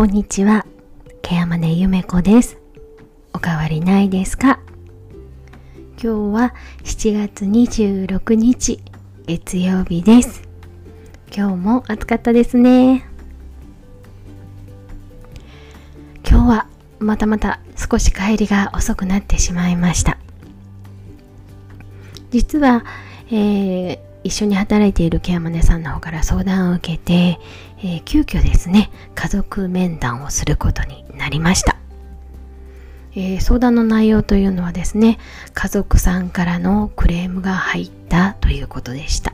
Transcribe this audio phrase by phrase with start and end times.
[0.00, 0.64] こんにちは。
[1.20, 2.56] ケアマネゆめこです。
[3.34, 4.58] おかわりないですか？
[6.02, 8.80] 今日は7月26日
[9.26, 10.48] 月曜日です。
[11.30, 13.06] 今日も暑かったですね。
[16.26, 16.66] 今日は
[16.98, 20.16] またまた少し帰りが遅くなってしまいました。
[22.30, 22.86] 実は、
[23.30, 27.38] えー一緒に働いているケアマネさんの方から相談を受けて、
[27.78, 31.76] えー、急遽ですね家族面談をすることになりました、
[33.12, 35.18] えー、相談の内容というのはですね
[35.54, 39.32] 家族さんからのクレームが入ったということでした。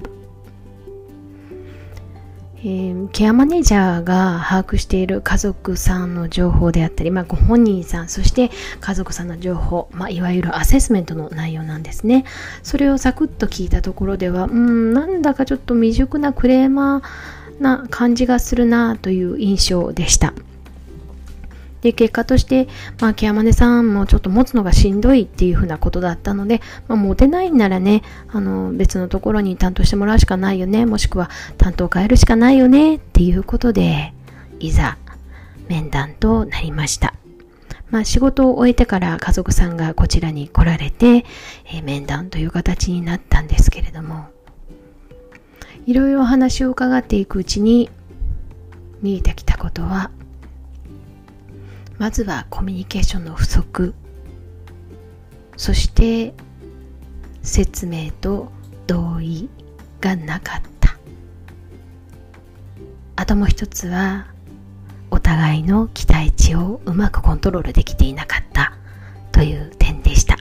[2.59, 12.25] えー、ケアマネージャーが把握している家族さんの情報であったり、まあ、ご本人さんそして家族さんの情報、まあ、いわゆるアセスメントの内容なんですね。
[12.63, 20.33] それをサクッと聞いたところではうんなんだかちょっと未熟なクレーマーな感じがするなという印象でした。
[21.87, 22.67] で、結果として、
[23.01, 34.13] まあ、ケアマネさんもちょっと持つのがしんどいっていうふうなことだったので、まあ、持てないんならね、あの、別のところに担当してもらうしかないよね、もしくは担当変えるしかないよね、っていうことで、
[34.59, 34.99] いざ、
[35.69, 37.15] 面談となりました。
[37.91, 41.25] まあ、仕事を終えてから家族さんがこちらに来られて、
[41.67, 44.27] えー、面談という形になったんですけれども、
[45.87, 47.89] いろいろ話を伺っていくうちに
[49.03, 50.11] 見えてきたことは、
[51.99, 53.95] まずはコミュニケーションの不足。
[55.57, 56.35] そして
[57.43, 58.53] 説明と
[58.87, 59.49] 同意
[60.01, 60.97] がなかった。
[63.17, 64.27] あともう一つは
[65.11, 68.73] お互いの期待値をうまくコントロールできていなかった。
[69.37, 70.39] という点でした、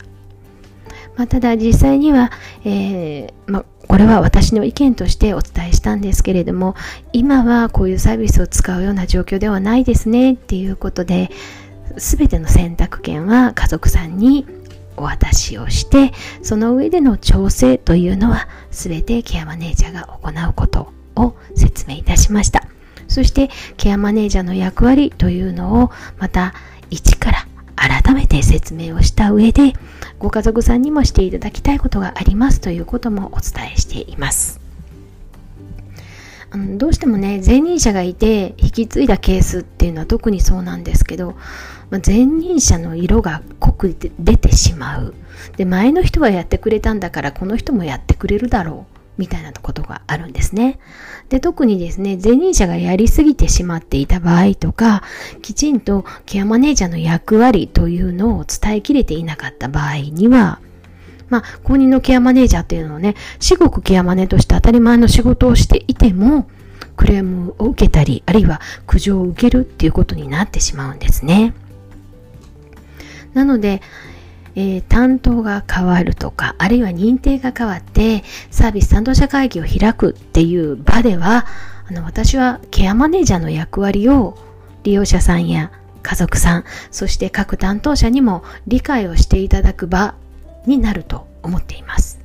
[1.17, 2.31] まあ、ただ実際には、
[2.63, 3.65] えーまあ、
[3.95, 6.75] これは私の意見としてお伝えしたんですけれども
[7.13, 11.29] 今はこういうサービスを使うような状況ではないですねっていうことで
[11.95, 14.45] 全ての選択権は家族さんに
[14.97, 16.11] お渡しをして
[16.44, 22.67] その上での調整というのは全てケアマネージャーが行うことを説明いたしました。
[23.07, 26.53] そしてケアマネージャーの役割というのをまた
[26.89, 27.47] 一から
[27.88, 29.73] 改めて説明をした上で
[30.18, 34.59] ご家族さんにもしていただきたいことがありますということもお伝えしています。
[36.51, 41.35] あのどうしてもね前任者がいて引き継いだケースっていうのは特にそうなんですけど、
[41.90, 45.13] まあ、前任者の色が濃く出てしまう。
[45.57, 48.94] で前の人はやってくれたんだからこの人もやってくれるだろう。
[49.17, 50.79] みたいなことがあるんですね。
[51.29, 55.03] で、特にですね、前任者がやりすぎてしまっていた場合とか、
[55.41, 60.59] きちんとケアマネージャーの役割というのを伝えきれていなかった場合には、
[61.29, 66.47] まあ、公認のケアマネージャーっていうのをね、至極ケアマネとして当たり前の仕事をしていても、
[66.95, 71.53] クレームを受けたり、あるいは苦情を受けるっていうことになってしまうんですね。
[73.33, 73.81] なので、
[74.55, 81.45] えー、担当が変わるとか、あるいは認定が変わって、サービス担当者会議を開くっていう場では、
[81.88, 84.38] あの、私はケアマネージャーの役割を
[84.83, 85.71] 利用者さんや
[86.01, 90.15] 家族さん、そして各担当者にも理解をしていただく場
[90.65, 92.19] になると思っています。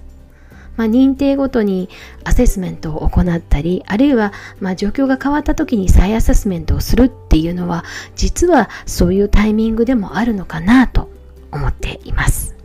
[0.77, 1.91] まあ、認定ごとに
[2.25, 7.85] アセスメントを行ったり、あるいはま状況が変わった時に再アセスメントをするっていうのは、
[8.17, 11.10] 実はそういうタイミングでもあるのかなと
[11.53, 12.61] 思っています。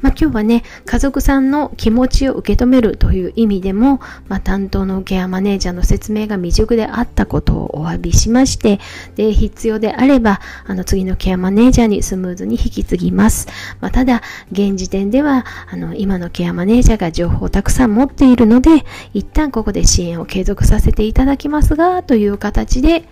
[0.00, 8.78] まあ、今日はね、家族さんの気持ちを受け止めるという意味でも、まあ、担当のケアマネージャーの説明が未熟であったことをお詫びしまして、
[9.14, 13.48] で、必要であれば、あの、次のケアマネージャーにスムーズに引き継ぎます。
[13.80, 14.22] まあ、ただ、
[14.52, 18.84] 現時点では、あの、今のケアマネージャーが情報をたくさん持っているので、
[19.14, 23.08] 一旦ここで支援を継続させていただきますが、という形で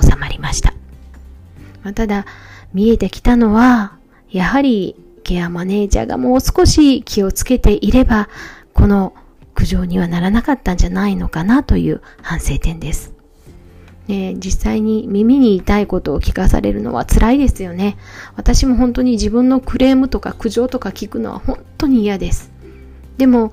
[0.00, 0.74] 収まりました。
[1.82, 2.26] ま、ただ、
[2.72, 3.96] 見えてきたのは、
[4.30, 8.28] やはりケアマネージャーがもう少し気をつけていれば、
[8.72, 9.14] この
[9.54, 13.12] 苦情にはならなかったんじゃないのかなという反省点です。
[14.08, 17.96] ね、実際に耳に痛いことを聞かされるのは辛いですよね。
[18.34, 22.50] 私も本当に自分のクレームとか苦情とか聞くのは本当に嫌です。
[23.18, 23.52] でも、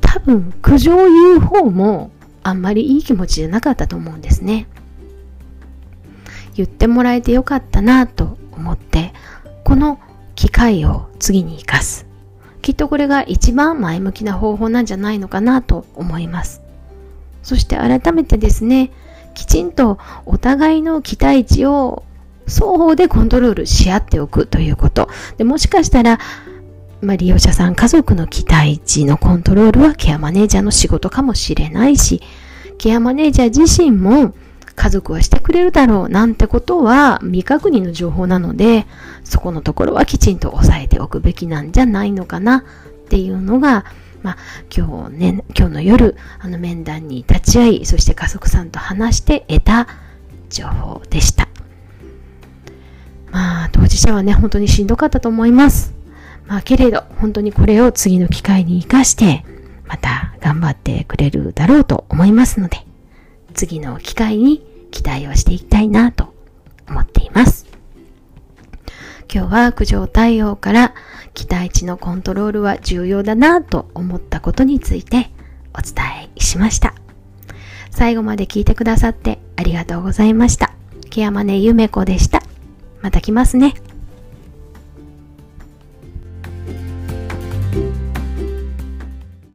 [0.00, 2.10] 多分苦情を言う方も
[2.42, 4.68] あんまりいい気持ちじゃなかったと思うんですね。
[6.56, 9.12] 言ってもらえてよかったなと思って、
[9.64, 9.98] この
[10.34, 12.06] 機会を次に活かす。
[12.62, 16.62] きっとこれが一番前向きな方法なんじゃないのかなと思います。
[17.42, 18.90] そして改めてですね、
[19.34, 22.04] きちんとお互いの期待値を
[22.46, 25.08] 双方でコントロールし合っておくということ。
[25.36, 26.18] でもしかしたら、
[27.02, 32.22] まあ、利用者さん家族の期待値のコントロールはケアマネージャーの仕事かもしれないし、
[32.78, 34.34] ケアマネージャー自身も
[34.76, 38.86] 家族はしてくれるだろうなんてことは未確認の情報なので、
[39.24, 42.62] そこのところはきちんと押さえておくべきなんじゃないのかなっ
[43.08, 43.86] ていうのが、
[44.22, 44.36] まあ、
[44.76, 49.88] 今日ね、今日の夜、あの面談に立ち会い、そして家族さんと話して得た
[50.50, 51.48] 情報でした。
[53.30, 55.94] まあ、当事者はね、本当にしんどかったと思います。
[56.46, 59.44] まあ、けれど、本当にこれを次の機会に活かして、
[59.86, 62.78] また頑張ってくれるだろうと思いますので、
[63.56, 66.34] 次の機会に期待をしていきたいなと
[66.88, 67.66] 思っています。
[69.32, 70.94] 今日は苦情対応から
[71.34, 75.30] 期待値のコントロールは重要だなと思ったことについて
[75.74, 76.94] お伝えしました。
[77.90, 80.72] 最後まで聞いてくださってありがとうございました。
[81.08, 82.42] ケアマネゆめこでした。
[83.00, 83.74] また来ますね。